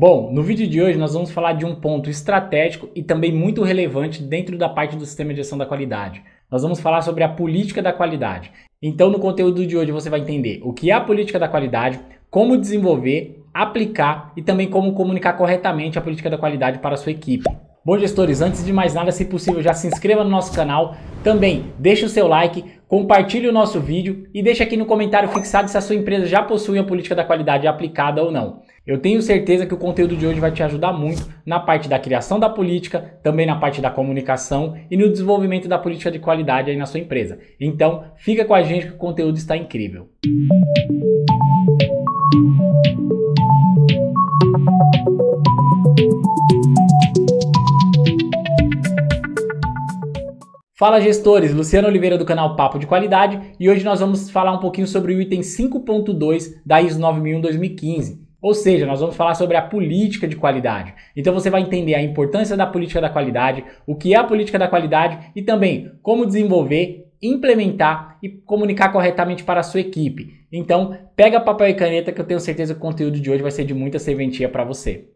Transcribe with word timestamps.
Bom, 0.00 0.30
no 0.32 0.44
vídeo 0.44 0.64
de 0.68 0.80
hoje 0.80 0.96
nós 0.96 1.12
vamos 1.12 1.32
falar 1.32 1.54
de 1.54 1.66
um 1.66 1.74
ponto 1.74 2.08
estratégico 2.08 2.88
e 2.94 3.02
também 3.02 3.32
muito 3.32 3.64
relevante 3.64 4.22
dentro 4.22 4.56
da 4.56 4.68
parte 4.68 4.94
do 4.94 5.04
sistema 5.04 5.32
de 5.32 5.38
gestão 5.38 5.58
da 5.58 5.66
qualidade. 5.66 6.22
Nós 6.48 6.62
vamos 6.62 6.78
falar 6.78 7.02
sobre 7.02 7.24
a 7.24 7.28
política 7.28 7.82
da 7.82 7.92
qualidade. 7.92 8.52
Então, 8.80 9.10
no 9.10 9.18
conteúdo 9.18 9.66
de 9.66 9.76
hoje 9.76 9.90
você 9.90 10.08
vai 10.08 10.20
entender 10.20 10.60
o 10.62 10.72
que 10.72 10.92
é 10.92 10.94
a 10.94 11.00
política 11.00 11.36
da 11.36 11.48
qualidade, 11.48 11.98
como 12.30 12.56
desenvolver, 12.56 13.42
aplicar 13.52 14.32
e 14.36 14.40
também 14.40 14.70
como 14.70 14.92
comunicar 14.92 15.32
corretamente 15.32 15.98
a 15.98 16.00
política 16.00 16.30
da 16.30 16.38
qualidade 16.38 16.78
para 16.78 16.94
a 16.94 16.96
sua 16.96 17.10
equipe. 17.10 17.50
Bom, 17.84 17.98
gestores, 17.98 18.40
antes 18.40 18.64
de 18.64 18.72
mais 18.72 18.94
nada, 18.94 19.10
se 19.10 19.24
possível, 19.24 19.60
já 19.60 19.72
se 19.72 19.88
inscreva 19.88 20.22
no 20.22 20.30
nosso 20.30 20.54
canal. 20.54 20.94
Também 21.24 21.72
deixe 21.76 22.04
o 22.04 22.08
seu 22.08 22.28
like, 22.28 22.64
compartilhe 22.86 23.48
o 23.48 23.52
nosso 23.52 23.80
vídeo 23.80 24.28
e 24.32 24.44
deixe 24.44 24.62
aqui 24.62 24.76
no 24.76 24.86
comentário 24.86 25.28
fixado 25.30 25.68
se 25.68 25.76
a 25.76 25.80
sua 25.80 25.96
empresa 25.96 26.24
já 26.26 26.40
possui 26.40 26.78
a 26.78 26.84
política 26.84 27.16
da 27.16 27.24
qualidade 27.24 27.66
aplicada 27.66 28.22
ou 28.22 28.30
não. 28.30 28.60
Eu 28.88 28.96
tenho 28.96 29.20
certeza 29.20 29.66
que 29.66 29.74
o 29.74 29.76
conteúdo 29.76 30.16
de 30.16 30.26
hoje 30.26 30.40
vai 30.40 30.50
te 30.50 30.62
ajudar 30.62 30.94
muito 30.94 31.28
na 31.44 31.60
parte 31.60 31.90
da 31.90 31.98
criação 31.98 32.40
da 32.40 32.48
política, 32.48 33.18
também 33.22 33.44
na 33.44 33.54
parte 33.54 33.82
da 33.82 33.90
comunicação 33.90 34.78
e 34.90 34.96
no 34.96 35.10
desenvolvimento 35.10 35.68
da 35.68 35.78
política 35.78 36.10
de 36.10 36.18
qualidade 36.18 36.70
aí 36.70 36.76
na 36.78 36.86
sua 36.86 36.98
empresa. 36.98 37.38
Então, 37.60 38.04
fica 38.16 38.46
com 38.46 38.54
a 38.54 38.62
gente 38.62 38.86
que 38.86 38.94
o 38.94 38.96
conteúdo 38.96 39.36
está 39.36 39.54
incrível. 39.54 40.08
Fala 50.78 50.98
gestores, 50.98 51.52
Luciano 51.52 51.88
Oliveira 51.88 52.16
do 52.16 52.24
canal 52.24 52.56
Papo 52.56 52.78
de 52.78 52.86
Qualidade 52.86 53.38
e 53.60 53.68
hoje 53.68 53.84
nós 53.84 54.00
vamos 54.00 54.30
falar 54.30 54.52
um 54.52 54.60
pouquinho 54.60 54.86
sobre 54.86 55.14
o 55.14 55.20
item 55.20 55.40
5.2 55.40 56.54
da 56.64 56.80
ISO 56.80 56.98
9001-2015. 56.98 58.27
Ou 58.40 58.54
seja, 58.54 58.86
nós 58.86 59.00
vamos 59.00 59.16
falar 59.16 59.34
sobre 59.34 59.56
a 59.56 59.62
política 59.62 60.28
de 60.28 60.36
qualidade. 60.36 60.94
Então 61.16 61.34
você 61.34 61.50
vai 61.50 61.60
entender 61.60 61.94
a 61.94 62.02
importância 62.02 62.56
da 62.56 62.66
política 62.66 63.00
da 63.00 63.10
qualidade, 63.10 63.64
o 63.86 63.96
que 63.96 64.14
é 64.14 64.16
a 64.16 64.24
política 64.24 64.58
da 64.58 64.68
qualidade 64.68 65.32
e 65.34 65.42
também 65.42 65.90
como 66.02 66.24
desenvolver, 66.24 67.08
implementar 67.20 68.16
e 68.22 68.28
comunicar 68.28 68.92
corretamente 68.92 69.42
para 69.42 69.60
a 69.60 69.64
sua 69.64 69.80
equipe. 69.80 70.38
Então, 70.52 70.96
pega 71.16 71.40
papel 71.40 71.68
e 71.68 71.74
caneta 71.74 72.12
que 72.12 72.20
eu 72.20 72.24
tenho 72.24 72.40
certeza 72.40 72.74
que 72.74 72.78
o 72.78 72.82
conteúdo 72.82 73.20
de 73.20 73.30
hoje 73.30 73.42
vai 73.42 73.50
ser 73.50 73.64
de 73.64 73.74
muita 73.74 73.98
serventia 73.98 74.48
para 74.48 74.64
você. 74.64 75.08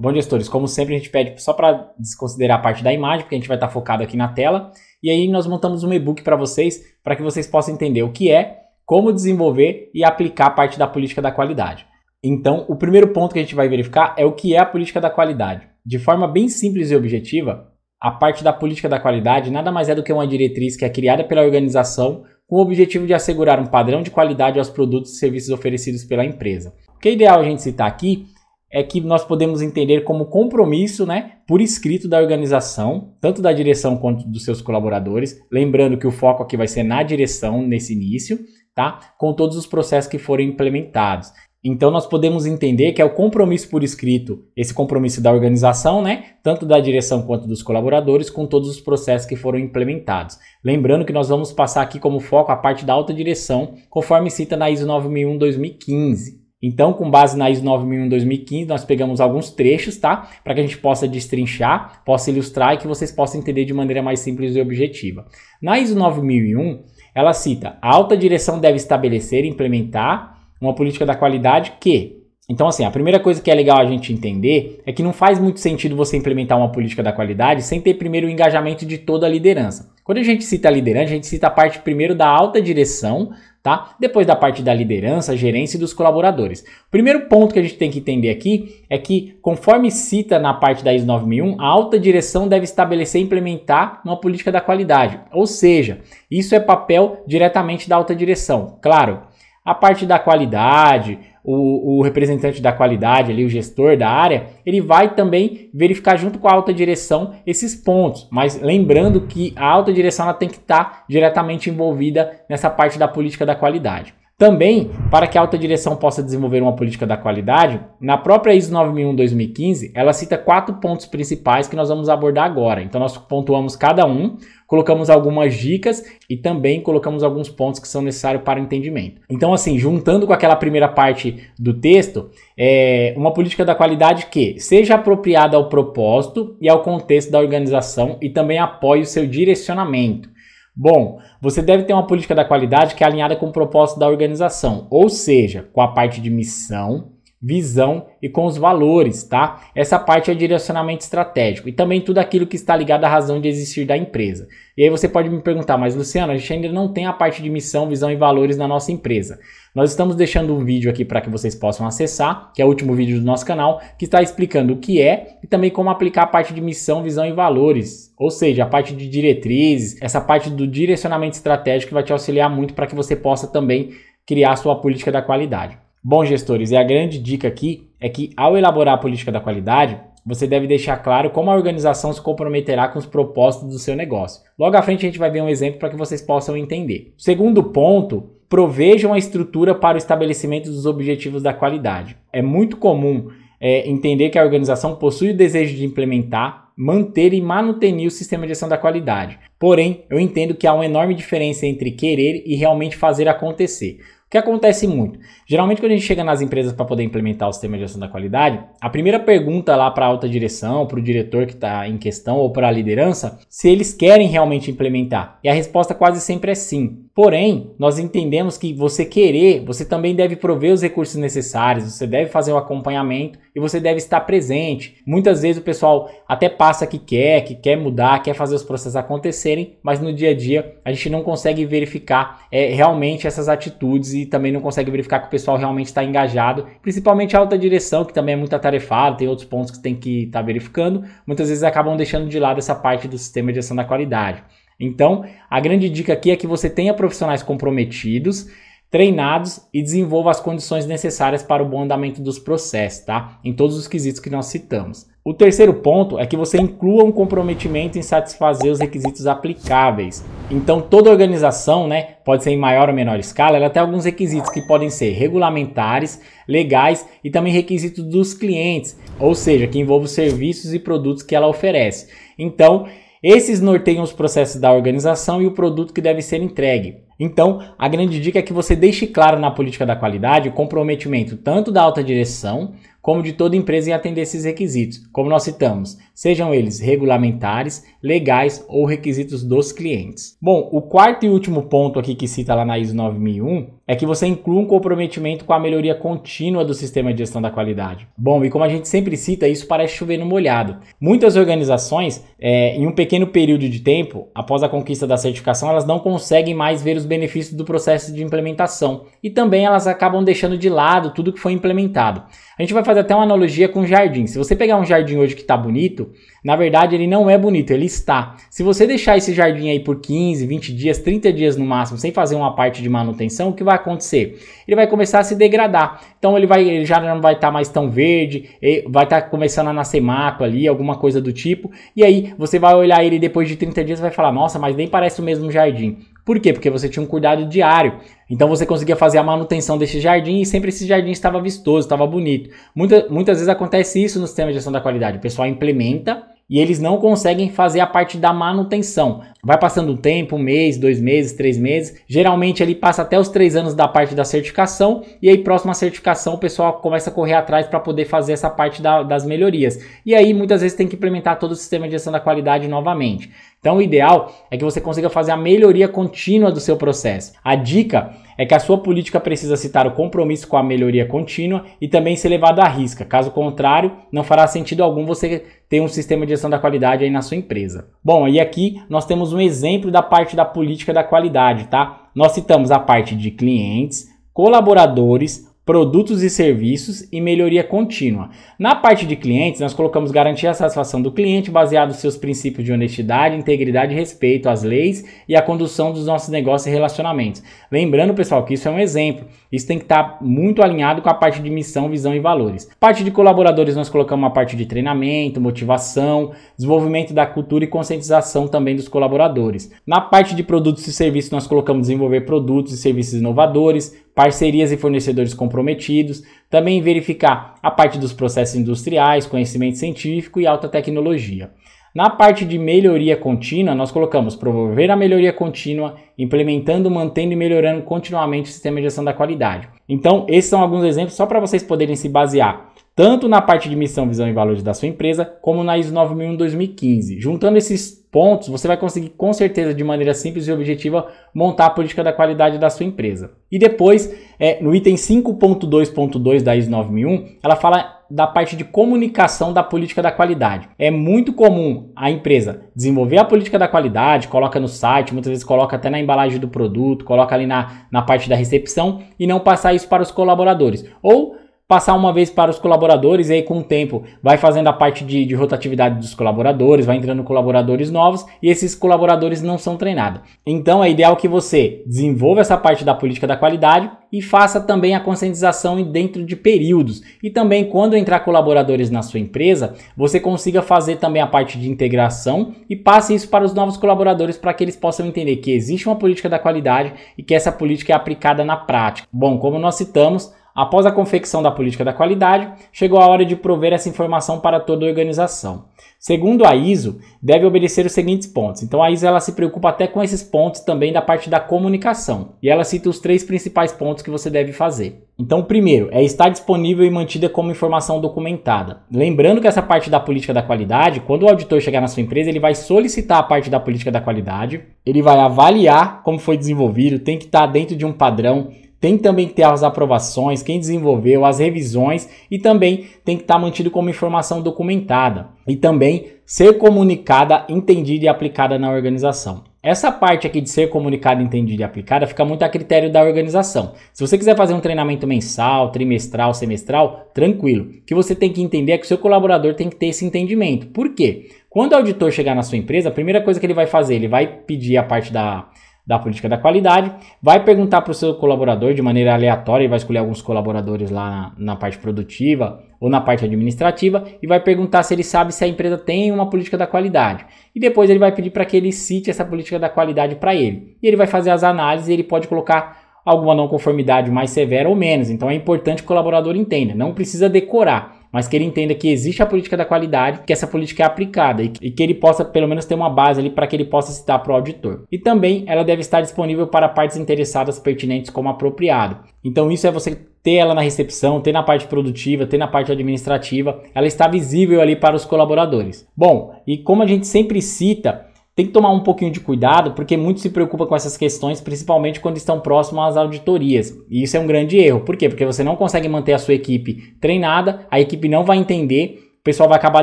Bom, 0.00 0.14
gestores, 0.14 0.48
como 0.48 0.68
sempre 0.68 0.94
a 0.94 0.98
gente 0.98 1.10
pede 1.10 1.42
só 1.42 1.52
para 1.52 1.92
desconsiderar 1.98 2.58
a 2.58 2.62
parte 2.62 2.84
da 2.84 2.92
imagem, 2.92 3.22
porque 3.22 3.34
a 3.34 3.38
gente 3.38 3.48
vai 3.48 3.56
estar 3.56 3.68
focado 3.68 4.04
aqui 4.04 4.16
na 4.16 4.28
tela. 4.28 4.70
E 5.02 5.10
aí 5.10 5.26
nós 5.26 5.44
montamos 5.46 5.82
um 5.82 5.92
e-book 5.92 6.22
para 6.22 6.36
vocês, 6.36 6.80
para 7.02 7.16
que 7.16 7.22
vocês 7.22 7.48
possam 7.48 7.74
entender 7.74 8.04
o 8.04 8.12
que 8.12 8.30
é, 8.30 8.58
como 8.86 9.12
desenvolver 9.12 9.90
e 9.92 10.04
aplicar 10.04 10.46
a 10.46 10.50
parte 10.50 10.78
da 10.78 10.86
política 10.86 11.20
da 11.20 11.32
qualidade. 11.32 11.84
Então, 12.28 12.66
o 12.68 12.76
primeiro 12.76 13.08
ponto 13.08 13.32
que 13.32 13.38
a 13.38 13.42
gente 13.42 13.54
vai 13.54 13.70
verificar 13.70 14.14
é 14.18 14.24
o 14.26 14.32
que 14.32 14.54
é 14.54 14.58
a 14.58 14.66
política 14.66 15.00
da 15.00 15.08
qualidade. 15.08 15.66
De 15.84 15.98
forma 15.98 16.28
bem 16.28 16.46
simples 16.46 16.90
e 16.90 16.96
objetiva, 16.96 17.72
a 17.98 18.10
parte 18.10 18.44
da 18.44 18.52
política 18.52 18.86
da 18.86 19.00
qualidade 19.00 19.50
nada 19.50 19.72
mais 19.72 19.88
é 19.88 19.94
do 19.94 20.02
que 20.02 20.12
uma 20.12 20.26
diretriz 20.26 20.76
que 20.76 20.84
é 20.84 20.90
criada 20.90 21.24
pela 21.24 21.42
organização 21.42 22.24
com 22.46 22.56
o 22.56 22.60
objetivo 22.60 23.06
de 23.06 23.14
assegurar 23.14 23.58
um 23.58 23.66
padrão 23.66 24.02
de 24.02 24.10
qualidade 24.10 24.58
aos 24.58 24.68
produtos 24.68 25.12
e 25.12 25.18
serviços 25.18 25.48
oferecidos 25.50 26.04
pela 26.04 26.24
empresa. 26.24 26.74
O 26.94 26.98
que 26.98 27.08
é 27.08 27.12
ideal 27.12 27.40
a 27.40 27.44
gente 27.44 27.62
citar 27.62 27.88
aqui 27.88 28.26
é 28.70 28.82
que 28.82 29.00
nós 29.00 29.24
podemos 29.24 29.62
entender 29.62 30.02
como 30.02 30.26
compromisso, 30.26 31.06
né, 31.06 31.36
por 31.46 31.62
escrito 31.62 32.06
da 32.06 32.20
organização, 32.20 33.14
tanto 33.22 33.40
da 33.40 33.52
direção 33.54 33.96
quanto 33.96 34.28
dos 34.28 34.44
seus 34.44 34.60
colaboradores, 34.60 35.40
lembrando 35.50 35.96
que 35.96 36.06
o 36.06 36.10
foco 36.10 36.42
aqui 36.42 36.58
vai 36.58 36.68
ser 36.68 36.82
na 36.82 37.02
direção 37.02 37.66
nesse 37.66 37.94
início, 37.94 38.38
tá? 38.74 39.00
Com 39.18 39.32
todos 39.32 39.56
os 39.56 39.66
processos 39.66 40.10
que 40.10 40.18
forem 40.18 40.50
implementados. 40.50 41.32
Então 41.62 41.90
nós 41.90 42.06
podemos 42.06 42.46
entender 42.46 42.92
que 42.92 43.02
é 43.02 43.04
o 43.04 43.14
compromisso 43.14 43.68
por 43.68 43.82
escrito, 43.82 44.44
esse 44.56 44.72
compromisso 44.72 45.20
da 45.20 45.32
organização, 45.32 46.00
né, 46.00 46.34
tanto 46.42 46.64
da 46.64 46.78
direção 46.78 47.22
quanto 47.22 47.48
dos 47.48 47.62
colaboradores, 47.62 48.30
com 48.30 48.46
todos 48.46 48.68
os 48.68 48.80
processos 48.80 49.26
que 49.26 49.34
foram 49.34 49.58
implementados. 49.58 50.38
Lembrando 50.64 51.04
que 51.04 51.12
nós 51.12 51.28
vamos 51.28 51.52
passar 51.52 51.82
aqui 51.82 51.98
como 51.98 52.20
foco 52.20 52.52
a 52.52 52.56
parte 52.56 52.84
da 52.84 52.92
alta 52.92 53.12
direção, 53.12 53.74
conforme 53.90 54.30
cita 54.30 54.56
na 54.56 54.70
ISO 54.70 54.86
9001/2015. 54.86 56.38
Então, 56.60 56.92
com 56.92 57.08
base 57.08 57.36
na 57.36 57.50
ISO 57.50 57.64
9001/2015, 57.64 58.66
nós 58.66 58.84
pegamos 58.84 59.20
alguns 59.20 59.50
trechos, 59.50 59.96
tá, 59.96 60.28
para 60.42 60.54
que 60.54 60.60
a 60.60 60.62
gente 60.62 60.78
possa 60.78 61.06
destrinchar, 61.06 62.02
possa 62.04 62.30
ilustrar 62.30 62.74
e 62.74 62.78
que 62.78 62.86
vocês 62.86 63.12
possam 63.12 63.40
entender 63.40 63.64
de 63.64 63.72
maneira 63.72 64.02
mais 64.02 64.20
simples 64.20 64.54
e 64.54 64.60
objetiva. 64.60 65.26
Na 65.62 65.78
ISO 65.78 65.96
9001, 65.96 66.84
ela 67.14 67.32
cita: 67.32 67.78
a 67.80 67.94
alta 67.94 68.16
direção 68.16 68.60
deve 68.60 68.76
estabelecer 68.76 69.44
implementar 69.44 70.37
uma 70.60 70.74
política 70.74 71.06
da 71.06 71.14
qualidade 71.14 71.74
que. 71.80 72.16
Então, 72.50 72.66
assim, 72.66 72.84
a 72.84 72.90
primeira 72.90 73.20
coisa 73.20 73.42
que 73.42 73.50
é 73.50 73.54
legal 73.54 73.78
a 73.78 73.84
gente 73.84 74.10
entender 74.10 74.80
é 74.86 74.92
que 74.92 75.02
não 75.02 75.12
faz 75.12 75.38
muito 75.38 75.60
sentido 75.60 75.94
você 75.94 76.16
implementar 76.16 76.56
uma 76.56 76.72
política 76.72 77.02
da 77.02 77.12
qualidade 77.12 77.62
sem 77.62 77.78
ter 77.78 77.94
primeiro 77.94 78.26
o 78.26 78.30
engajamento 78.30 78.86
de 78.86 78.96
toda 78.96 79.26
a 79.26 79.28
liderança. 79.28 79.92
Quando 80.02 80.16
a 80.16 80.22
gente 80.22 80.42
cita 80.44 80.68
a 80.68 80.70
liderança, 80.70 81.10
a 81.10 81.14
gente 81.14 81.26
cita 81.26 81.48
a 81.48 81.50
parte 81.50 81.80
primeiro 81.80 82.14
da 82.14 82.26
alta 82.26 82.62
direção, 82.62 83.32
tá? 83.62 83.94
Depois 84.00 84.26
da 84.26 84.34
parte 84.34 84.62
da 84.62 84.72
liderança, 84.72 85.36
gerência 85.36 85.76
e 85.76 85.80
dos 85.80 85.92
colaboradores. 85.92 86.60
O 86.60 86.90
primeiro 86.90 87.28
ponto 87.28 87.52
que 87.52 87.58
a 87.58 87.62
gente 87.62 87.76
tem 87.76 87.90
que 87.90 87.98
entender 87.98 88.30
aqui 88.30 88.82
é 88.88 88.96
que, 88.96 89.36
conforme 89.42 89.90
cita 89.90 90.38
na 90.38 90.54
parte 90.54 90.82
da 90.82 90.94
ISO 90.94 91.04
9001, 91.04 91.60
a 91.60 91.66
alta 91.66 92.00
direção 92.00 92.48
deve 92.48 92.64
estabelecer 92.64 93.20
e 93.20 93.24
implementar 93.24 94.00
uma 94.02 94.18
política 94.18 94.50
da 94.50 94.62
qualidade. 94.62 95.20
Ou 95.30 95.46
seja, 95.46 96.00
isso 96.30 96.54
é 96.54 96.60
papel 96.60 97.22
diretamente 97.26 97.86
da 97.86 97.96
alta 97.96 98.14
direção. 98.14 98.78
Claro, 98.80 99.20
a 99.68 99.74
parte 99.74 100.06
da 100.06 100.18
qualidade, 100.18 101.18
o, 101.44 101.98
o, 101.98 102.02
representante 102.02 102.62
da 102.62 102.72
qualidade 102.72 103.30
ali, 103.30 103.44
o 103.44 103.50
gestor 103.50 103.98
da 103.98 104.08
área, 104.08 104.46
ele 104.64 104.80
vai 104.80 105.14
também 105.14 105.68
verificar 105.74 106.16
junto 106.16 106.38
com 106.38 106.48
a 106.48 106.54
alta 106.54 106.72
direção 106.72 107.34
esses 107.46 107.74
pontos. 107.74 108.26
Mas 108.30 108.58
lembrando 108.62 109.20
que 109.20 109.52
a 109.56 109.66
alta 109.66 109.92
direção 109.92 110.24
ela 110.24 110.32
tem 110.32 110.48
que 110.48 110.56
estar 110.56 111.04
diretamente 111.06 111.68
envolvida 111.68 112.32
nessa 112.48 112.70
parte 112.70 112.98
da 112.98 113.06
política 113.06 113.44
da 113.44 113.54
qualidade. 113.54 114.14
Também, 114.38 114.92
para 115.10 115.26
que 115.26 115.36
a 115.36 115.40
alta 115.40 115.58
direção 115.58 115.96
possa 115.96 116.22
desenvolver 116.22 116.62
uma 116.62 116.76
política 116.76 117.04
da 117.04 117.16
qualidade, 117.16 117.80
na 118.00 118.16
própria 118.16 118.54
ISO 118.54 118.72
9001-2015, 118.72 119.90
ela 119.92 120.12
cita 120.12 120.38
quatro 120.38 120.76
pontos 120.76 121.06
principais 121.06 121.66
que 121.66 121.74
nós 121.74 121.88
vamos 121.88 122.08
abordar 122.08 122.44
agora. 122.44 122.80
Então, 122.80 123.00
nós 123.00 123.18
pontuamos 123.18 123.74
cada 123.74 124.06
um, 124.06 124.36
colocamos 124.64 125.10
algumas 125.10 125.54
dicas 125.54 126.04
e 126.30 126.36
também 126.36 126.80
colocamos 126.80 127.24
alguns 127.24 127.48
pontos 127.48 127.80
que 127.80 127.88
são 127.88 128.00
necessários 128.00 128.44
para 128.44 128.60
o 128.60 128.62
entendimento. 128.62 129.20
Então, 129.28 129.52
assim, 129.52 129.76
juntando 129.76 130.24
com 130.24 130.32
aquela 130.32 130.54
primeira 130.54 130.86
parte 130.86 131.50
do 131.58 131.74
texto, 131.74 132.30
é 132.56 133.14
uma 133.16 133.32
política 133.32 133.64
da 133.64 133.74
qualidade 133.74 134.26
que 134.26 134.60
seja 134.60 134.94
apropriada 134.94 135.56
ao 135.56 135.68
propósito 135.68 136.56
e 136.60 136.68
ao 136.68 136.84
contexto 136.84 137.32
da 137.32 137.40
organização 137.40 138.16
e 138.22 138.30
também 138.30 138.60
apoie 138.60 139.00
o 139.00 139.06
seu 139.06 139.26
direcionamento. 139.26 140.37
Bom, 140.80 141.18
você 141.42 141.60
deve 141.60 141.82
ter 141.82 141.92
uma 141.92 142.06
política 142.06 142.36
da 142.36 142.44
qualidade 142.44 142.94
que 142.94 143.02
é 143.02 143.06
alinhada 143.06 143.34
com 143.34 143.46
o 143.46 143.52
propósito 143.52 143.98
da 143.98 144.06
organização, 144.06 144.86
ou 144.90 145.08
seja, 145.08 145.68
com 145.72 145.80
a 145.80 145.88
parte 145.88 146.20
de 146.20 146.30
missão, 146.30 147.08
visão 147.40 148.06
e 148.20 148.28
com 148.28 148.44
os 148.44 148.56
valores, 148.56 149.22
tá? 149.22 149.70
Essa 149.74 149.98
parte 149.98 150.30
é 150.30 150.34
direcionamento 150.34 151.04
estratégico 151.04 151.68
e 151.68 151.72
também 151.72 152.00
tudo 152.00 152.18
aquilo 152.18 152.46
que 152.46 152.56
está 152.56 152.76
ligado 152.76 153.04
à 153.04 153.08
razão 153.08 153.40
de 153.40 153.48
existir 153.48 153.86
da 153.86 153.96
empresa. 153.96 154.48
E 154.76 154.82
aí 154.82 154.90
você 154.90 155.08
pode 155.08 155.28
me 155.28 155.40
perguntar, 155.40 155.76
mas 155.76 155.94
Luciano, 155.94 156.32
a 156.32 156.36
gente 156.36 156.52
ainda 156.52 156.72
não 156.72 156.92
tem 156.92 157.06
a 157.06 157.12
parte 157.12 157.42
de 157.42 157.48
missão, 157.48 157.88
visão 157.88 158.10
e 158.10 158.16
valores 158.16 158.56
na 158.56 158.66
nossa 158.66 158.90
empresa. 158.90 159.38
Nós 159.74 159.90
estamos 159.90 160.16
deixando 160.16 160.54
um 160.54 160.64
vídeo 160.64 160.90
aqui 160.90 161.04
para 161.04 161.20
que 161.20 161.30
vocês 161.30 161.54
possam 161.54 161.86
acessar, 161.86 162.52
que 162.52 162.60
é 162.60 162.64
o 162.64 162.68
último 162.68 162.94
vídeo 162.94 163.20
do 163.20 163.24
nosso 163.24 163.46
canal, 163.46 163.80
que 163.96 164.04
está 164.04 164.20
explicando 164.20 164.72
o 164.72 164.78
que 164.78 165.00
é 165.00 165.38
e 165.42 165.46
também 165.46 165.70
como 165.70 165.90
aplicar 165.90 166.22
a 166.22 166.26
parte 166.26 166.52
de 166.52 166.60
missão, 166.60 167.02
visão 167.02 167.24
e 167.24 167.32
valores. 167.32 168.12
Ou 168.18 168.30
seja, 168.30 168.64
a 168.64 168.66
parte 168.66 168.94
de 168.94 169.08
diretrizes, 169.08 169.96
essa 170.02 170.20
parte 170.20 170.50
do 170.50 170.66
direcionamento 170.66 171.36
estratégico 171.36 171.90
que 171.90 171.94
vai 171.94 172.02
te 172.02 172.12
auxiliar 172.12 172.50
muito 172.50 172.74
para 172.74 172.86
que 172.88 172.94
você 172.96 173.14
possa 173.14 173.46
também 173.46 173.90
criar 174.26 174.52
a 174.52 174.56
sua 174.56 174.76
política 174.80 175.12
da 175.12 175.22
qualidade. 175.22 175.78
Bom, 176.10 176.24
gestores, 176.24 176.70
e 176.70 176.76
a 176.76 176.82
grande 176.82 177.18
dica 177.18 177.46
aqui 177.46 177.86
é 178.00 178.08
que 178.08 178.30
ao 178.34 178.56
elaborar 178.56 178.94
a 178.94 178.98
política 178.98 179.30
da 179.30 179.42
qualidade, 179.42 180.00
você 180.24 180.46
deve 180.46 180.66
deixar 180.66 180.96
claro 180.96 181.28
como 181.28 181.50
a 181.50 181.54
organização 181.54 182.10
se 182.14 182.22
comprometerá 182.22 182.88
com 182.88 182.98
os 182.98 183.04
propósitos 183.04 183.68
do 183.68 183.78
seu 183.78 183.94
negócio. 183.94 184.40
Logo 184.58 184.74
à 184.74 184.80
frente 184.80 185.04
a 185.04 185.08
gente 185.10 185.18
vai 185.18 185.30
ver 185.30 185.42
um 185.42 185.50
exemplo 185.50 185.78
para 185.78 185.90
que 185.90 185.98
vocês 185.98 186.22
possam 186.22 186.56
entender. 186.56 187.12
Segundo 187.18 187.62
ponto, 187.62 188.30
provejam 188.48 189.12
a 189.12 189.18
estrutura 189.18 189.74
para 189.74 189.96
o 189.96 189.98
estabelecimento 189.98 190.70
dos 190.70 190.86
objetivos 190.86 191.42
da 191.42 191.52
qualidade. 191.52 192.16
É 192.32 192.40
muito 192.40 192.78
comum 192.78 193.28
é, 193.60 193.86
entender 193.86 194.30
que 194.30 194.38
a 194.38 194.44
organização 194.44 194.96
possui 194.96 195.32
o 195.32 195.36
desejo 195.36 195.76
de 195.76 195.84
implementar, 195.84 196.70
manter 196.74 197.34
e 197.34 197.42
manutenir 197.42 198.08
o 198.08 198.10
sistema 198.10 198.44
de 198.44 198.52
gestão 198.52 198.68
da 198.68 198.78
qualidade. 198.78 199.38
Porém, 199.58 200.04
eu 200.08 200.18
entendo 200.18 200.54
que 200.54 200.66
há 200.66 200.72
uma 200.72 200.86
enorme 200.86 201.14
diferença 201.14 201.66
entre 201.66 201.90
querer 201.90 202.44
e 202.46 202.54
realmente 202.54 202.96
fazer 202.96 203.28
acontecer. 203.28 203.98
O 204.28 204.30
que 204.30 204.36
acontece 204.36 204.86
muito? 204.86 205.18
Geralmente, 205.46 205.80
quando 205.80 205.92
a 205.92 205.94
gente 205.94 206.06
chega 206.06 206.22
nas 206.22 206.42
empresas 206.42 206.74
para 206.74 206.84
poder 206.84 207.02
implementar 207.02 207.48
o 207.48 207.52
sistema 207.52 207.78
de 207.78 207.84
gestão 207.84 207.98
da 207.98 208.08
qualidade, 208.08 208.62
a 208.78 208.90
primeira 208.90 209.18
pergunta 209.18 209.74
lá 209.74 209.90
para 209.90 210.04
a 210.04 210.08
alta 210.10 210.28
direção, 210.28 210.86
para 210.86 210.98
o 210.98 211.02
diretor 211.02 211.46
que 211.46 211.54
está 211.54 211.88
em 211.88 211.96
questão 211.96 212.36
ou 212.36 212.52
para 212.52 212.68
a 212.68 212.70
liderança, 212.70 213.38
se 213.48 213.70
eles 213.70 213.94
querem 213.94 214.28
realmente 214.28 214.70
implementar. 214.70 215.38
E 215.42 215.48
a 215.48 215.54
resposta 215.54 215.94
quase 215.94 216.20
sempre 216.20 216.52
é 216.52 216.54
sim. 216.54 217.06
Porém, 217.18 217.72
nós 217.80 217.98
entendemos 217.98 218.56
que 218.56 218.72
você 218.72 219.04
querer, 219.04 219.64
você 219.64 219.84
também 219.84 220.14
deve 220.14 220.36
prover 220.36 220.72
os 220.72 220.82
recursos 220.82 221.16
necessários, 221.16 221.92
você 221.92 222.06
deve 222.06 222.30
fazer 222.30 222.52
o 222.52 222.56
acompanhamento 222.56 223.40
e 223.52 223.58
você 223.58 223.80
deve 223.80 223.96
estar 223.96 224.20
presente. 224.20 225.02
Muitas 225.04 225.42
vezes 225.42 225.60
o 225.60 225.64
pessoal 225.64 226.08
até 226.28 226.48
passa 226.48 226.86
que 226.86 226.96
quer, 226.96 227.40
que 227.40 227.56
quer 227.56 227.74
mudar, 227.74 228.22
quer 228.22 228.34
fazer 228.34 228.54
os 228.54 228.62
processos 228.62 228.94
acontecerem, 228.94 229.78
mas 229.82 229.98
no 229.98 230.12
dia 230.12 230.30
a 230.30 230.32
dia 230.36 230.76
a 230.84 230.92
gente 230.92 231.10
não 231.10 231.24
consegue 231.24 231.66
verificar 231.66 232.46
é, 232.52 232.66
realmente 232.66 233.26
essas 233.26 233.48
atitudes 233.48 234.14
e 234.14 234.24
também 234.24 234.52
não 234.52 234.60
consegue 234.60 234.88
verificar 234.88 235.18
que 235.18 235.26
o 235.26 235.30
pessoal 235.30 235.56
realmente 235.56 235.86
está 235.86 236.04
engajado, 236.04 236.66
principalmente 236.80 237.36
a 237.36 237.40
alta 237.40 237.58
direção, 237.58 238.04
que 238.04 238.14
também 238.14 238.34
é 238.34 238.38
muito 238.38 238.54
atarefado, 238.54 239.16
tem 239.16 239.26
outros 239.26 239.48
pontos 239.48 239.72
que 239.72 239.82
tem 239.82 239.96
que 239.96 240.26
estar 240.26 240.38
tá 240.38 240.46
verificando, 240.46 241.02
muitas 241.26 241.48
vezes 241.48 241.64
acabam 241.64 241.96
deixando 241.96 242.28
de 242.28 242.38
lado 242.38 242.58
essa 242.58 242.76
parte 242.76 243.08
do 243.08 243.18
sistema 243.18 243.50
de 243.50 243.56
gestão 243.56 243.76
da 243.76 243.82
qualidade. 243.82 244.40
Então, 244.78 245.24
a 245.50 245.58
grande 245.60 245.88
dica 245.88 246.12
aqui 246.12 246.30
é 246.30 246.36
que 246.36 246.46
você 246.46 246.70
tenha 246.70 246.94
profissionais 246.94 247.42
comprometidos, 247.42 248.46
treinados 248.90 249.60
e 249.72 249.82
desenvolva 249.82 250.30
as 250.30 250.40
condições 250.40 250.86
necessárias 250.86 251.42
para 251.42 251.62
o 251.62 251.68
bom 251.68 251.82
andamento 251.82 252.22
dos 252.22 252.38
processos, 252.38 253.04
tá? 253.04 253.38
Em 253.44 253.52
todos 253.52 253.76
os 253.76 253.86
quesitos 253.86 254.20
que 254.20 254.30
nós 254.30 254.46
citamos. 254.46 255.06
O 255.22 255.34
terceiro 255.34 255.74
ponto 255.74 256.18
é 256.18 256.24
que 256.24 256.38
você 256.38 256.58
inclua 256.58 257.04
um 257.04 257.12
comprometimento 257.12 257.98
em 257.98 258.02
satisfazer 258.02 258.72
os 258.72 258.78
requisitos 258.78 259.26
aplicáveis. 259.26 260.24
Então, 260.50 260.80
toda 260.80 261.10
organização, 261.10 261.86
né, 261.86 262.14
pode 262.24 262.42
ser 262.42 262.52
em 262.52 262.56
maior 262.56 262.88
ou 262.88 262.94
menor 262.94 263.18
escala, 263.18 263.58
ela 263.58 263.68
tem 263.68 263.82
alguns 263.82 264.06
requisitos 264.06 264.48
que 264.48 264.62
podem 264.62 264.88
ser 264.88 265.10
regulamentares, 265.10 266.18
legais 266.48 267.06
e 267.22 267.30
também 267.30 267.52
requisitos 267.52 268.04
dos 268.04 268.32
clientes, 268.32 268.98
ou 269.20 269.34
seja, 269.34 269.66
que 269.66 269.78
envolvem 269.78 270.06
os 270.06 270.12
serviços 270.12 270.72
e 270.72 270.78
produtos 270.78 271.22
que 271.22 271.34
ela 271.34 271.46
oferece. 271.46 272.08
Então, 272.38 272.86
esses 273.22 273.60
norteiam 273.60 274.02
os 274.02 274.12
processos 274.12 274.60
da 274.60 274.72
organização 274.72 275.42
e 275.42 275.46
o 275.46 275.52
produto 275.52 275.92
que 275.92 276.00
deve 276.00 276.22
ser 276.22 276.40
entregue. 276.42 276.98
Então, 277.18 277.60
a 277.76 277.88
grande 277.88 278.20
dica 278.20 278.38
é 278.38 278.42
que 278.42 278.52
você 278.52 278.76
deixe 278.76 279.06
claro 279.06 279.40
na 279.40 279.50
política 279.50 279.84
da 279.84 279.96
qualidade 279.96 280.48
o 280.48 280.52
comprometimento 280.52 281.36
tanto 281.36 281.72
da 281.72 281.82
alta 281.82 282.02
direção 282.02 282.74
como 283.02 283.22
de 283.22 283.32
toda 283.32 283.56
empresa 283.56 283.90
em 283.90 283.92
atender 283.92 284.20
esses 284.20 284.44
requisitos, 284.44 284.98
como 285.12 285.30
nós 285.30 285.42
citamos, 285.42 285.98
sejam 286.14 286.54
eles 286.54 286.78
regulamentares, 286.78 287.84
legais 288.02 288.64
ou 288.68 288.84
requisitos 288.84 289.42
dos 289.42 289.72
clientes. 289.72 290.36
Bom, 290.40 290.68
o 290.70 290.82
quarto 290.82 291.24
e 291.24 291.30
último 291.30 291.62
ponto 291.62 291.98
aqui 291.98 292.14
que 292.14 292.28
cita 292.28 292.54
lá 292.54 292.64
na 292.64 292.78
ISO 292.78 292.94
9001 292.94 293.77
é 293.88 293.96
que 293.96 294.04
você 294.04 294.26
inclua 294.26 294.60
um 294.60 294.66
comprometimento 294.66 295.46
com 295.46 295.54
a 295.54 295.58
melhoria 295.58 295.94
contínua 295.94 296.62
do 296.62 296.74
sistema 296.74 297.10
de 297.10 297.20
gestão 297.20 297.40
da 297.40 297.50
qualidade. 297.50 298.06
Bom, 298.18 298.44
e 298.44 298.50
como 298.50 298.62
a 298.62 298.68
gente 298.68 298.86
sempre 298.86 299.16
cita, 299.16 299.48
isso 299.48 299.66
parece 299.66 299.94
chover 299.94 300.18
no 300.18 300.26
molhado. 300.26 300.76
Muitas 301.00 301.36
organizações, 301.36 302.22
é, 302.38 302.76
em 302.76 302.86
um 302.86 302.92
pequeno 302.92 303.26
período 303.28 303.66
de 303.66 303.80
tempo, 303.80 304.28
após 304.34 304.62
a 304.62 304.68
conquista 304.68 305.06
da 305.06 305.16
certificação, 305.16 305.70
elas 305.70 305.86
não 305.86 305.98
conseguem 305.98 306.54
mais 306.54 306.82
ver 306.82 306.98
os 306.98 307.06
benefícios 307.06 307.56
do 307.56 307.64
processo 307.64 308.12
de 308.12 308.22
implementação 308.22 309.06
e 309.22 309.30
também 309.30 309.64
elas 309.64 309.86
acabam 309.86 310.22
deixando 310.22 310.58
de 310.58 310.68
lado 310.68 311.14
tudo 311.14 311.32
que 311.32 311.40
foi 311.40 311.52
implementado. 311.52 312.22
A 312.58 312.62
gente 312.62 312.74
vai 312.74 312.84
fazer 312.84 313.00
até 313.00 313.14
uma 313.14 313.24
analogia 313.24 313.70
com 313.70 313.86
jardim. 313.86 314.26
Se 314.26 314.36
você 314.36 314.54
pegar 314.54 314.76
um 314.76 314.84
jardim 314.84 315.16
hoje 315.16 315.34
que 315.34 315.40
está 315.40 315.56
bonito, 315.56 316.10
na 316.44 316.56
verdade 316.56 316.94
ele 316.94 317.06
não 317.06 317.28
é 317.28 317.36
bonito, 317.36 317.70
ele 317.70 317.86
está. 317.86 318.36
Se 318.50 318.62
você 318.62 318.86
deixar 318.86 319.16
esse 319.16 319.32
jardim 319.34 319.70
aí 319.70 319.80
por 319.80 320.00
15, 320.00 320.46
20 320.46 320.74
dias, 320.74 320.98
30 320.98 321.32
dias 321.32 321.56
no 321.56 321.64
máximo, 321.64 321.98
sem 321.98 322.12
fazer 322.12 322.36
uma 322.36 322.54
parte 322.54 322.82
de 322.82 322.88
manutenção, 322.88 323.48
o 323.48 323.52
que 323.52 323.64
vai 323.64 323.74
acontecer? 323.74 324.38
Ele 324.66 324.76
vai 324.76 324.86
começar 324.86 325.20
a 325.20 325.24
se 325.24 325.34
degradar. 325.34 326.00
Então 326.18 326.36
ele, 326.36 326.46
vai, 326.46 326.62
ele 326.62 326.84
já 326.84 327.00
não 327.00 327.20
vai 327.20 327.34
estar 327.34 327.48
tá 327.48 327.52
mais 327.52 327.68
tão 327.68 327.90
verde, 327.90 328.50
vai 328.88 329.04
estar 329.04 329.22
tá 329.22 329.28
começando 329.28 329.68
a 329.68 329.72
nascer 329.72 330.00
mato 330.00 330.44
ali, 330.44 330.68
alguma 330.68 330.96
coisa 330.96 331.20
do 331.20 331.32
tipo. 331.32 331.70
E 331.96 332.04
aí 332.04 332.34
você 332.38 332.58
vai 332.58 332.74
olhar 332.74 333.04
ele 333.04 333.18
depois 333.18 333.48
de 333.48 333.56
30 333.56 333.84
dias 333.84 333.98
e 333.98 334.02
vai 334.02 334.10
falar: 334.10 334.32
Nossa, 334.32 334.58
mas 334.58 334.76
nem 334.76 334.88
parece 334.88 335.20
o 335.20 335.24
mesmo 335.24 335.50
jardim. 335.50 335.98
Por 336.28 336.38
quê? 336.40 336.52
Porque 336.52 336.68
você 336.68 336.90
tinha 336.90 337.02
um 337.02 337.06
cuidado 337.06 337.46
diário. 337.46 338.00
Então 338.28 338.50
você 338.50 338.66
conseguia 338.66 338.94
fazer 338.94 339.16
a 339.16 339.22
manutenção 339.22 339.78
desse 339.78 339.98
jardim 339.98 340.42
e 340.42 340.44
sempre 340.44 340.68
esse 340.68 340.86
jardim 340.86 341.10
estava 341.10 341.40
vistoso, 341.40 341.86
estava 341.86 342.06
bonito. 342.06 342.50
Muita, 342.74 343.08
muitas 343.08 343.38
vezes 343.38 343.48
acontece 343.48 344.04
isso 344.04 344.20
no 344.20 344.26
sistema 344.26 344.48
de 344.50 344.56
gestão 344.56 344.70
da 344.70 344.78
qualidade. 344.78 345.16
O 345.16 345.20
pessoal 345.22 345.48
implementa 345.48 346.22
e 346.50 346.58
eles 346.58 346.78
não 346.78 346.98
conseguem 346.98 347.48
fazer 347.48 347.80
a 347.80 347.86
parte 347.86 348.18
da 348.18 348.30
manutenção. 348.30 349.22
Vai 349.42 349.58
passando 349.58 349.92
um 349.92 349.96
tempo, 349.96 350.36
um 350.36 350.38
mês, 350.38 350.76
dois 350.76 351.00
meses, 351.00 351.32
três 351.32 351.56
meses. 351.56 352.02
Geralmente 352.06 352.62
ele 352.62 352.74
passa 352.74 353.00
até 353.00 353.18
os 353.18 353.30
três 353.30 353.56
anos 353.56 353.74
da 353.74 353.88
parte 353.88 354.14
da 354.14 354.24
certificação 354.24 355.02
e 355.22 355.30
aí 355.30 355.38
próxima 355.38 355.72
certificação 355.72 356.34
o 356.34 356.38
pessoal 356.38 356.74
começa 356.74 357.08
a 357.08 357.12
correr 357.12 357.34
atrás 357.34 357.66
para 357.66 357.80
poder 357.80 358.04
fazer 358.04 358.34
essa 358.34 358.50
parte 358.50 358.82
da, 358.82 359.02
das 359.02 359.24
melhorias. 359.24 359.78
E 360.04 360.14
aí 360.14 360.34
muitas 360.34 360.60
vezes 360.60 360.76
tem 360.76 360.86
que 360.86 360.96
implementar 360.96 361.38
todo 361.38 361.52
o 361.52 361.56
sistema 361.56 361.86
de 361.86 361.92
gestão 361.92 362.12
da 362.12 362.20
qualidade 362.20 362.68
novamente. 362.68 363.30
Então 363.60 363.78
o 363.78 363.82
ideal 363.82 364.32
é 364.50 364.56
que 364.56 364.64
você 364.64 364.80
consiga 364.80 365.10
fazer 365.10 365.32
a 365.32 365.36
melhoria 365.36 365.88
contínua 365.88 366.52
do 366.52 366.60
seu 366.60 366.76
processo. 366.76 367.32
A 367.42 367.56
dica 367.56 368.12
é 368.36 368.46
que 368.46 368.54
a 368.54 368.60
sua 368.60 368.78
política 368.78 369.18
precisa 369.18 369.56
citar 369.56 369.84
o 369.86 369.92
compromisso 369.92 370.46
com 370.46 370.56
a 370.56 370.62
melhoria 370.62 371.04
contínua 371.06 371.64
e 371.80 371.88
também 371.88 372.14
ser 372.14 372.28
levado 372.28 372.60
à 372.60 372.68
risca. 372.68 373.04
Caso 373.04 373.32
contrário, 373.32 373.92
não 374.12 374.22
fará 374.22 374.46
sentido 374.46 374.84
algum 374.84 375.04
você 375.04 375.44
ter 375.68 375.80
um 375.80 375.88
sistema 375.88 376.24
de 376.24 376.30
gestão 376.30 376.48
da 376.48 376.58
qualidade 376.58 377.02
aí 377.02 377.10
na 377.10 377.20
sua 377.20 377.36
empresa. 377.36 377.88
Bom, 378.02 378.28
e 378.28 378.38
aqui 378.38 378.80
nós 378.88 379.04
temos 379.04 379.32
um 379.32 379.40
exemplo 379.40 379.90
da 379.90 380.02
parte 380.02 380.36
da 380.36 380.44
política 380.44 380.92
da 380.92 381.02
qualidade, 381.02 381.66
tá? 381.66 382.08
Nós 382.14 382.32
citamos 382.32 382.70
a 382.70 382.78
parte 382.78 383.16
de 383.16 383.32
clientes, 383.32 384.06
colaboradores, 384.32 385.47
produtos 385.68 386.22
e 386.22 386.30
serviços 386.30 387.06
e 387.12 387.20
melhoria 387.20 387.62
contínua. 387.62 388.30
Na 388.58 388.74
parte 388.74 389.04
de 389.04 389.14
clientes, 389.14 389.60
nós 389.60 389.74
colocamos 389.74 390.10
garantir 390.10 390.46
a 390.46 390.54
satisfação 390.54 391.02
do 391.02 391.12
cliente 391.12 391.50
baseado 391.50 391.88
nos 391.88 391.98
seus 391.98 392.16
princípios 392.16 392.64
de 392.64 392.72
honestidade, 392.72 393.36
integridade 393.36 393.92
e 393.92 393.94
respeito 393.94 394.48
às 394.48 394.62
leis 394.62 395.04
e 395.28 395.36
à 395.36 395.42
condução 395.42 395.92
dos 395.92 396.06
nossos 396.06 396.30
negócios 396.30 396.68
e 396.68 396.70
relacionamentos. 396.70 397.42
Lembrando, 397.70 398.14
pessoal, 398.14 398.46
que 398.46 398.54
isso 398.54 398.66
é 398.66 398.70
um 398.70 398.78
exemplo. 398.78 399.26
Isso 399.52 399.66
tem 399.66 399.76
que 399.76 399.84
estar 399.84 400.16
muito 400.22 400.62
alinhado 400.62 401.02
com 401.02 401.10
a 401.10 401.14
parte 401.14 401.42
de 401.42 401.50
missão, 401.50 401.90
visão 401.90 402.14
e 402.14 402.18
valores. 402.18 402.66
Parte 402.80 403.04
de 403.04 403.10
colaboradores, 403.10 403.76
nós 403.76 403.90
colocamos 403.90 404.26
a 404.26 404.30
parte 404.30 404.56
de 404.56 404.64
treinamento, 404.64 405.38
motivação, 405.38 406.32
desenvolvimento 406.56 407.12
da 407.12 407.26
cultura 407.26 407.64
e 407.64 407.68
conscientização 407.68 408.48
também 408.48 408.74
dos 408.74 408.88
colaboradores. 408.88 409.70
Na 409.86 410.00
parte 410.00 410.34
de 410.34 410.42
produtos 410.42 410.86
e 410.86 410.92
serviços, 410.94 411.30
nós 411.30 411.46
colocamos 411.46 411.82
desenvolver 411.82 412.22
produtos 412.22 412.72
e 412.72 412.78
serviços 412.78 413.20
inovadores, 413.20 413.94
parcerias 414.18 414.72
e 414.72 414.76
fornecedores 414.76 415.32
comprometidos, 415.32 416.24
também 416.50 416.82
verificar 416.82 417.54
a 417.62 417.70
parte 417.70 418.00
dos 418.00 418.12
processos 418.12 418.56
industriais, 418.56 419.26
conhecimento 419.26 419.78
científico 419.78 420.40
e 420.40 420.46
alta 420.46 420.68
tecnologia. 420.68 421.52
Na 421.94 422.10
parte 422.10 422.44
de 422.44 422.58
melhoria 422.58 423.16
contínua, 423.16 423.76
nós 423.76 423.92
colocamos 423.92 424.34
promover 424.34 424.90
a 424.90 424.96
melhoria 424.96 425.32
contínua, 425.32 425.94
implementando, 426.18 426.90
mantendo 426.90 427.32
e 427.32 427.36
melhorando 427.36 427.82
continuamente 427.82 428.50
o 428.50 428.52
sistema 428.52 428.78
de 428.78 428.86
gestão 428.86 429.04
da 429.04 429.12
qualidade. 429.12 429.68
Então, 429.88 430.26
esses 430.28 430.50
são 430.50 430.60
alguns 430.60 430.82
exemplos 430.82 431.14
só 431.14 431.24
para 431.24 431.38
vocês 431.38 431.62
poderem 431.62 431.94
se 431.94 432.08
basear 432.08 432.72
tanto 432.98 433.28
na 433.28 433.40
parte 433.40 433.68
de 433.68 433.76
missão, 433.76 434.08
visão 434.08 434.26
e 434.26 434.32
valores 434.32 434.60
da 434.60 434.74
sua 434.74 434.88
empresa, 434.88 435.24
como 435.24 435.62
na 435.62 435.78
ISO 435.78 435.94
9001 435.94 436.34
2015. 436.34 437.20
Juntando 437.20 437.56
esses 437.56 437.92
pontos, 438.10 438.48
você 438.48 438.66
vai 438.66 438.76
conseguir 438.76 439.10
com 439.10 439.32
certeza 439.32 439.72
de 439.72 439.84
maneira 439.84 440.12
simples 440.12 440.48
e 440.48 440.52
objetiva 440.52 441.06
montar 441.32 441.66
a 441.66 441.70
política 441.70 442.02
da 442.02 442.12
qualidade 442.12 442.58
da 442.58 442.68
sua 442.68 442.84
empresa. 442.84 443.30
E 443.52 443.56
depois, 443.56 444.12
é, 444.36 444.60
no 444.60 444.74
item 444.74 444.96
5.2.2 444.96 446.42
da 446.42 446.56
ISO 446.56 446.72
9001, 446.72 447.36
ela 447.40 447.54
fala 447.54 448.00
da 448.10 448.26
parte 448.26 448.56
de 448.56 448.64
comunicação 448.64 449.52
da 449.52 449.62
política 449.62 450.02
da 450.02 450.10
qualidade. 450.10 450.68
É 450.76 450.90
muito 450.90 451.32
comum 451.32 451.92
a 451.94 452.10
empresa 452.10 452.62
desenvolver 452.74 453.18
a 453.18 453.24
política 453.24 453.60
da 453.60 453.68
qualidade, 453.68 454.26
coloca 454.26 454.58
no 454.58 454.66
site, 454.66 455.12
muitas 455.12 455.30
vezes 455.30 455.44
coloca 455.44 455.76
até 455.76 455.88
na 455.88 456.00
embalagem 456.00 456.40
do 456.40 456.48
produto, 456.48 457.04
coloca 457.04 457.32
ali 457.32 457.46
na, 457.46 457.82
na 457.92 458.02
parte 458.02 458.28
da 458.28 458.34
recepção 458.34 459.02
e 459.16 459.24
não 459.24 459.38
passar 459.38 459.72
isso 459.72 459.86
para 459.86 460.02
os 460.02 460.10
colaboradores. 460.10 460.84
Ou 461.00 461.36
passar 461.68 461.94
uma 461.94 462.14
vez 462.14 462.30
para 462.30 462.50
os 462.50 462.58
colaboradores 462.58 463.28
e 463.28 463.34
aí 463.34 463.42
com 463.42 463.58
o 463.58 463.62
tempo 463.62 464.02
vai 464.22 464.38
fazendo 464.38 464.68
a 464.68 464.72
parte 464.72 465.04
de, 465.04 465.26
de, 465.26 465.34
rotatividade 465.34 466.00
dos 466.00 466.14
colaboradores, 466.14 466.86
vai 466.86 466.96
entrando 466.96 467.22
colaboradores 467.22 467.90
novos 467.90 468.24
e 468.42 468.48
esses 468.48 468.74
colaboradores 468.74 469.42
não 469.42 469.58
são 469.58 469.76
treinados. 469.76 470.22
Então 470.46 470.82
é 470.82 470.90
ideal 470.90 471.14
que 471.14 471.28
você 471.28 471.82
desenvolva 471.84 472.40
essa 472.40 472.56
parte 472.56 472.86
da 472.86 472.94
política 472.94 473.26
da 473.26 473.36
qualidade 473.36 473.90
e 474.10 474.22
faça 474.22 474.62
também 474.62 474.94
a 474.94 475.00
conscientização 475.00 475.82
dentro 475.82 476.24
de 476.24 476.34
períodos. 476.34 477.02
E 477.22 477.28
também 477.28 477.66
quando 477.66 477.94
entrar 477.94 478.20
colaboradores 478.20 478.88
na 478.88 479.02
sua 479.02 479.20
empresa, 479.20 479.74
você 479.94 480.18
consiga 480.18 480.62
fazer 480.62 480.96
também 480.96 481.20
a 481.20 481.26
parte 481.26 481.58
de 481.58 481.70
integração 481.70 482.54
e 482.70 482.74
passe 482.74 483.14
isso 483.14 483.28
para 483.28 483.44
os 483.44 483.52
novos 483.52 483.76
colaboradores 483.76 484.38
para 484.38 484.54
que 484.54 484.64
eles 484.64 484.76
possam 484.76 485.04
entender 485.04 485.36
que 485.36 485.52
existe 485.52 485.86
uma 485.86 485.96
política 485.96 486.30
da 486.30 486.38
qualidade 486.38 486.94
e 487.18 487.22
que 487.22 487.34
essa 487.34 487.52
política 487.52 487.92
é 487.92 487.96
aplicada 487.96 488.42
na 488.42 488.56
prática. 488.56 489.06
Bom, 489.12 489.36
como 489.36 489.58
nós 489.58 489.74
citamos, 489.74 490.32
Após 490.58 490.84
a 490.84 490.90
confecção 490.90 491.40
da 491.40 491.52
política 491.52 491.84
da 491.84 491.92
qualidade, 491.92 492.50
chegou 492.72 492.98
a 492.98 493.06
hora 493.06 493.24
de 493.24 493.36
prover 493.36 493.72
essa 493.72 493.88
informação 493.88 494.40
para 494.40 494.58
toda 494.58 494.84
a 494.84 494.88
organização. 494.88 495.66
Segundo 496.00 496.44
a 496.44 496.56
ISO, 496.56 496.98
deve 497.22 497.46
obedecer 497.46 497.86
os 497.86 497.92
seguintes 497.92 498.26
pontos. 498.26 498.64
Então 498.64 498.82
a 498.82 498.90
ISO 498.90 499.06
ela 499.06 499.20
se 499.20 499.34
preocupa 499.34 499.68
até 499.68 499.86
com 499.86 500.02
esses 500.02 500.20
pontos 500.20 500.62
também 500.62 500.92
da 500.92 501.00
parte 501.00 501.30
da 501.30 501.38
comunicação. 501.38 502.30
E 502.42 502.50
ela 502.50 502.64
cita 502.64 502.88
os 502.88 502.98
três 502.98 503.22
principais 503.22 503.70
pontos 503.70 504.02
que 504.02 504.10
você 504.10 504.28
deve 504.28 504.52
fazer. 504.52 505.04
Então, 505.20 505.40
o 505.40 505.44
primeiro 505.44 505.88
é 505.90 506.00
estar 506.00 506.28
disponível 506.28 506.84
e 506.84 506.90
mantida 506.90 507.28
como 507.28 507.50
informação 507.50 508.00
documentada. 508.00 508.82
Lembrando 508.88 509.40
que 509.40 509.48
essa 509.48 509.60
parte 509.60 509.90
da 509.90 509.98
política 509.98 510.32
da 510.32 510.42
qualidade, 510.42 511.00
quando 511.00 511.24
o 511.24 511.28
auditor 511.28 511.60
chegar 511.60 511.80
na 511.80 511.88
sua 511.88 512.04
empresa, 512.04 512.30
ele 512.30 512.38
vai 512.38 512.54
solicitar 512.54 513.18
a 513.18 513.22
parte 513.24 513.50
da 513.50 513.58
política 513.58 513.90
da 513.90 514.00
qualidade, 514.00 514.62
ele 514.86 515.02
vai 515.02 515.18
avaliar 515.18 516.04
como 516.04 516.20
foi 516.20 516.36
desenvolvido, 516.36 517.00
tem 517.00 517.18
que 517.18 517.24
estar 517.24 517.46
dentro 517.46 517.74
de 517.74 517.84
um 517.84 517.92
padrão, 517.92 518.52
tem 518.80 518.96
também 518.96 519.26
que 519.26 519.34
ter 519.34 519.42
as 519.42 519.62
aprovações, 519.62 520.42
quem 520.42 520.58
desenvolveu, 520.58 521.24
as 521.24 521.38
revisões 521.38 522.08
e 522.30 522.38
também 522.38 522.86
tem 523.04 523.16
que 523.16 523.22
estar 523.22 523.38
mantido 523.38 523.70
como 523.70 523.90
informação 523.90 524.40
documentada 524.40 525.28
e 525.46 525.56
também 525.56 526.06
ser 526.24 526.58
comunicada, 526.58 527.44
entendida 527.48 528.04
e 528.04 528.08
aplicada 528.08 528.58
na 528.58 528.70
organização. 528.70 529.44
Essa 529.60 529.90
parte 529.90 530.26
aqui 530.26 530.40
de 530.40 530.48
ser 530.48 530.70
comunicada, 530.70 531.20
entendida 531.20 531.62
e 531.62 531.64
aplicada 531.64 532.06
fica 532.06 532.24
muito 532.24 532.44
a 532.44 532.48
critério 532.48 532.92
da 532.92 533.02
organização. 533.02 533.74
Se 533.92 534.06
você 534.06 534.16
quiser 534.16 534.36
fazer 534.36 534.54
um 534.54 534.60
treinamento 534.60 535.06
mensal, 535.06 535.72
trimestral, 535.72 536.32
semestral, 536.32 537.10
tranquilo. 537.12 537.64
O 537.64 537.84
que 537.84 537.94
você 537.94 538.14
tem 538.14 538.32
que 538.32 538.40
entender 538.40 538.72
é 538.72 538.78
que 538.78 538.84
o 538.84 538.88
seu 538.88 538.98
colaborador 538.98 539.54
tem 539.54 539.68
que 539.68 539.76
ter 539.76 539.88
esse 539.88 540.04
entendimento. 540.04 540.68
Por 540.68 540.94
quê? 540.94 541.30
Quando 541.50 541.72
o 541.72 541.76
auditor 541.76 542.12
chegar 542.12 542.36
na 542.36 542.42
sua 542.42 542.56
empresa, 542.56 542.88
a 542.88 542.92
primeira 542.92 543.20
coisa 543.20 543.40
que 543.40 543.46
ele 543.46 543.54
vai 543.54 543.66
fazer, 543.66 543.96
ele 543.96 544.06
vai 544.06 544.26
pedir 544.26 544.76
a 544.76 544.82
parte 544.82 545.12
da 545.12 545.48
da 545.88 545.98
política 545.98 546.28
da 546.28 546.36
qualidade, 546.36 546.92
vai 547.22 547.42
perguntar 547.42 547.80
para 547.80 547.92
o 547.92 547.94
seu 547.94 548.14
colaborador 548.16 548.74
de 548.74 548.82
maneira 548.82 549.14
aleatória, 549.14 549.64
e 549.64 549.68
vai 549.68 549.78
escolher 549.78 550.00
alguns 550.00 550.20
colaboradores 550.20 550.90
lá 550.90 551.32
na, 551.38 551.52
na, 551.52 551.56
parte 551.56 551.78
produtiva 551.78 552.62
ou 552.78 552.90
na 552.90 553.00
parte 553.00 553.24
administrativa 553.24 554.04
e 554.22 554.26
vai 554.26 554.38
perguntar 554.38 554.82
se 554.82 554.92
ele 554.92 555.02
sabe 555.02 555.32
se 555.32 555.42
a 555.42 555.48
empresa 555.48 555.78
tem 555.78 556.12
uma 556.12 556.28
política 556.28 556.58
da 556.58 556.66
qualidade. 556.66 557.24
E 557.54 557.58
depois 557.58 557.88
ele 557.88 557.98
vai 557.98 558.12
pedir 558.12 558.28
para 558.28 558.44
que 558.44 558.54
ele 558.54 558.70
cite 558.70 559.08
essa 559.08 559.24
política 559.24 559.58
da 559.58 559.70
qualidade 559.70 560.16
para 560.16 560.34
ele. 560.34 560.76
E 560.82 560.86
ele 560.86 560.96
vai 560.96 561.06
fazer 561.06 561.30
as 561.30 561.42
análises 561.42 561.88
e 561.88 561.94
ele 561.94 562.04
pode 562.04 562.28
colocar 562.28 563.00
alguma 563.02 563.34
não 563.34 563.48
conformidade 563.48 564.10
mais 564.10 564.30
severa 564.30 564.68
ou 564.68 564.76
menos. 564.76 565.08
Então 565.08 565.30
é 565.30 565.34
importante 565.34 565.78
que 565.78 565.86
o 565.86 565.88
colaborador 565.88 566.36
entenda, 566.36 566.74
não 566.74 566.92
precisa 566.92 567.30
decorar 567.30 567.97
mas 568.12 568.28
que 568.28 568.36
ele 568.36 568.44
entenda 568.44 568.74
que 568.74 568.88
existe 568.88 569.22
a 569.22 569.26
política 569.26 569.56
da 569.56 569.64
qualidade, 569.64 570.20
que 570.26 570.32
essa 570.32 570.46
política 570.46 570.82
é 570.82 570.86
aplicada 570.86 571.42
e 571.42 571.70
que 571.70 571.82
ele 571.82 571.94
possa 571.94 572.24
pelo 572.24 572.48
menos 572.48 572.64
ter 572.64 572.74
uma 572.74 572.90
base 572.90 573.20
ali 573.20 573.30
para 573.30 573.46
que 573.46 573.56
ele 573.56 573.64
possa 573.64 573.92
citar 573.92 574.22
para 574.22 574.32
o 574.32 574.36
auditor. 574.36 574.84
E 574.90 574.98
também 574.98 575.44
ela 575.46 575.64
deve 575.64 575.80
estar 575.80 576.00
disponível 576.00 576.46
para 576.46 576.68
partes 576.68 576.96
interessadas 576.96 577.58
pertinentes 577.58 578.10
como 578.10 578.28
apropriado. 578.28 578.98
Então 579.24 579.50
isso 579.50 579.66
é 579.66 579.70
você 579.70 579.94
ter 580.22 580.34
ela 580.34 580.54
na 580.54 580.60
recepção, 580.60 581.20
ter 581.20 581.32
na 581.32 581.42
parte 581.42 581.66
produtiva, 581.66 582.26
ter 582.26 582.38
na 582.38 582.48
parte 582.48 582.72
administrativa, 582.72 583.62
ela 583.74 583.86
está 583.86 584.08
visível 584.08 584.60
ali 584.60 584.76
para 584.76 584.96
os 584.96 585.04
colaboradores. 585.04 585.86
Bom, 585.96 586.34
e 586.46 586.58
como 586.58 586.82
a 586.82 586.86
gente 586.86 587.06
sempre 587.06 587.40
cita, 587.40 588.06
tem 588.38 588.46
que 588.46 588.52
tomar 588.52 588.70
um 588.70 588.84
pouquinho 588.84 589.10
de 589.10 589.18
cuidado, 589.18 589.72
porque 589.72 589.96
muito 589.96 590.20
se 590.20 590.30
preocupa 590.30 590.64
com 590.64 590.76
essas 590.76 590.96
questões, 590.96 591.40
principalmente 591.40 591.98
quando 591.98 592.18
estão 592.18 592.38
próximos 592.38 592.84
às 592.84 592.96
auditorias. 592.96 593.76
E 593.90 594.04
isso 594.04 594.16
é 594.16 594.20
um 594.20 594.28
grande 594.28 594.56
erro. 594.56 594.78
Por 594.82 594.96
quê? 594.96 595.08
Porque 595.08 595.26
você 595.26 595.42
não 595.42 595.56
consegue 595.56 595.88
manter 595.88 596.12
a 596.12 596.20
sua 596.20 596.34
equipe 596.34 596.94
treinada, 597.00 597.66
a 597.68 597.80
equipe 597.80 598.08
não 598.08 598.24
vai 598.24 598.38
entender 598.38 599.07
pessoal 599.28 599.46
vai 599.46 599.58
acabar 599.58 599.82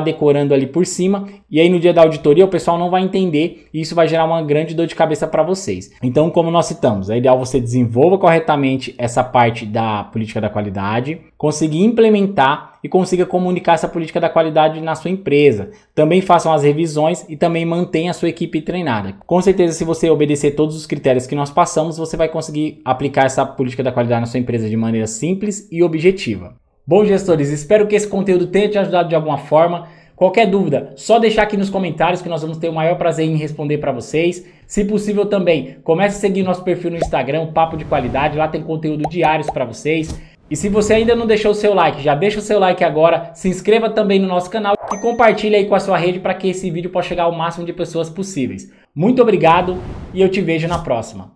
decorando 0.00 0.52
ali 0.52 0.66
por 0.66 0.84
cima 0.84 1.28
e 1.48 1.60
aí 1.60 1.68
no 1.68 1.78
dia 1.78 1.94
da 1.94 2.02
auditoria 2.02 2.44
o 2.44 2.48
pessoal 2.48 2.76
não 2.76 2.90
vai 2.90 3.02
entender 3.02 3.68
e 3.72 3.80
isso 3.80 3.94
vai 3.94 4.08
gerar 4.08 4.24
uma 4.24 4.42
grande 4.42 4.74
dor 4.74 4.88
de 4.88 4.94
cabeça 4.96 5.24
para 5.24 5.44
vocês. 5.44 5.92
Então, 6.02 6.30
como 6.30 6.50
nós 6.50 6.66
citamos, 6.66 7.08
é 7.10 7.16
ideal 7.16 7.38
você 7.38 7.60
desenvolva 7.60 8.18
corretamente 8.18 8.92
essa 8.98 9.22
parte 9.22 9.64
da 9.64 10.02
política 10.02 10.40
da 10.40 10.50
qualidade, 10.50 11.20
conseguir 11.38 11.84
implementar 11.84 12.72
e 12.82 12.88
consiga 12.88 13.24
comunicar 13.24 13.74
essa 13.74 13.86
política 13.86 14.18
da 14.18 14.28
qualidade 14.28 14.80
na 14.80 14.96
sua 14.96 15.12
empresa. 15.12 15.70
Também 15.94 16.20
façam 16.20 16.52
as 16.52 16.64
revisões 16.64 17.24
e 17.28 17.36
também 17.36 17.64
mantenha 17.64 18.10
a 18.10 18.14
sua 18.14 18.28
equipe 18.28 18.60
treinada. 18.60 19.14
Com 19.24 19.40
certeza, 19.40 19.74
se 19.74 19.84
você 19.84 20.10
obedecer 20.10 20.56
todos 20.56 20.74
os 20.74 20.86
critérios 20.86 21.24
que 21.24 21.36
nós 21.36 21.50
passamos, 21.50 21.98
você 21.98 22.16
vai 22.16 22.28
conseguir 22.28 22.80
aplicar 22.84 23.26
essa 23.26 23.46
política 23.46 23.84
da 23.84 23.92
qualidade 23.92 24.22
na 24.22 24.26
sua 24.26 24.40
empresa 24.40 24.68
de 24.68 24.76
maneira 24.76 25.06
simples 25.06 25.68
e 25.70 25.84
objetiva. 25.84 26.56
Bom, 26.88 27.04
gestores, 27.04 27.50
espero 27.50 27.88
que 27.88 27.96
esse 27.96 28.06
conteúdo 28.06 28.46
tenha 28.46 28.68
te 28.68 28.78
ajudado 28.78 29.08
de 29.08 29.16
alguma 29.16 29.38
forma. 29.38 29.88
Qualquer 30.14 30.46
dúvida, 30.46 30.92
só 30.94 31.18
deixar 31.18 31.42
aqui 31.42 31.56
nos 31.56 31.68
comentários 31.68 32.22
que 32.22 32.28
nós 32.28 32.42
vamos 32.42 32.58
ter 32.58 32.68
o 32.68 32.72
maior 32.72 32.96
prazer 32.96 33.26
em 33.26 33.36
responder 33.36 33.78
para 33.78 33.90
vocês. 33.90 34.46
Se 34.68 34.84
possível 34.84 35.26
também, 35.26 35.78
comece 35.82 36.16
a 36.16 36.20
seguir 36.20 36.44
nosso 36.44 36.62
perfil 36.62 36.92
no 36.92 36.96
Instagram, 36.96 37.48
Papo 37.48 37.76
de 37.76 37.84
Qualidade, 37.84 38.38
lá 38.38 38.46
tem 38.46 38.62
conteúdo 38.62 39.02
diários 39.10 39.50
para 39.50 39.64
vocês. 39.64 40.16
E 40.48 40.54
se 40.54 40.68
você 40.68 40.94
ainda 40.94 41.16
não 41.16 41.26
deixou 41.26 41.50
o 41.50 41.54
seu 41.56 41.74
like, 41.74 42.00
já 42.00 42.14
deixa 42.14 42.38
o 42.38 42.42
seu 42.42 42.60
like 42.60 42.84
agora, 42.84 43.32
se 43.34 43.48
inscreva 43.48 43.90
também 43.90 44.20
no 44.20 44.28
nosso 44.28 44.48
canal 44.48 44.76
e 44.92 45.00
compartilhe 45.00 45.56
aí 45.56 45.66
com 45.66 45.74
a 45.74 45.80
sua 45.80 45.98
rede 45.98 46.20
para 46.20 46.34
que 46.34 46.50
esse 46.50 46.70
vídeo 46.70 46.90
possa 46.90 47.08
chegar 47.08 47.24
ao 47.24 47.32
máximo 47.32 47.66
de 47.66 47.72
pessoas 47.72 48.08
possíveis. 48.08 48.72
Muito 48.94 49.20
obrigado 49.20 49.76
e 50.14 50.22
eu 50.22 50.28
te 50.28 50.40
vejo 50.40 50.68
na 50.68 50.78
próxima. 50.78 51.35